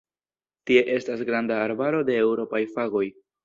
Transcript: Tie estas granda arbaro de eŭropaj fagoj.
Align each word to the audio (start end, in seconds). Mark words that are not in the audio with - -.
Tie 0.69 0.81
estas 0.93 1.21
granda 1.31 1.59
arbaro 1.67 2.03
de 2.11 2.19
eŭropaj 2.25 2.67
fagoj. 2.77 3.09